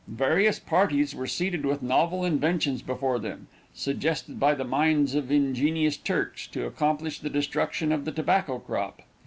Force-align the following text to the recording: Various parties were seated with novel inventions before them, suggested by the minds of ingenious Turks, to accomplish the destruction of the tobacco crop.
Various 0.07 0.57
parties 0.57 1.13
were 1.13 1.27
seated 1.27 1.63
with 1.63 1.83
novel 1.83 2.25
inventions 2.25 2.81
before 2.81 3.19
them, 3.19 3.45
suggested 3.71 4.39
by 4.39 4.55
the 4.55 4.63
minds 4.63 5.13
of 5.13 5.31
ingenious 5.31 5.95
Turks, 5.95 6.47
to 6.47 6.65
accomplish 6.65 7.19
the 7.19 7.29
destruction 7.29 7.91
of 7.91 8.05
the 8.05 8.11
tobacco 8.11 8.57
crop. 8.57 9.03